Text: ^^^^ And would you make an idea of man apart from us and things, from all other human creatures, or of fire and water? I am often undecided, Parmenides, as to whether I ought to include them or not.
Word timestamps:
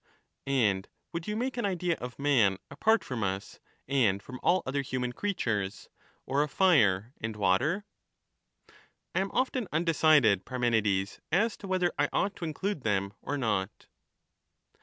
^^^^ 0.01 0.03
And 0.51 0.87
would 1.13 1.27
you 1.27 1.35
make 1.35 1.57
an 1.57 1.65
idea 1.67 1.95
of 1.97 2.17
man 2.17 2.57
apart 2.71 3.03
from 3.03 3.21
us 3.21 3.59
and 3.87 4.19
things, 4.19 4.23
from 4.25 4.39
all 4.41 4.63
other 4.65 4.81
human 4.81 5.13
creatures, 5.13 5.89
or 6.25 6.41
of 6.41 6.49
fire 6.49 7.13
and 7.21 7.35
water? 7.35 7.85
I 9.13 9.19
am 9.19 9.29
often 9.31 9.67
undecided, 9.71 10.43
Parmenides, 10.43 11.19
as 11.31 11.55
to 11.57 11.67
whether 11.67 11.93
I 11.99 12.09
ought 12.11 12.35
to 12.37 12.45
include 12.45 12.81
them 12.81 13.13
or 13.21 13.37
not. 13.37 13.85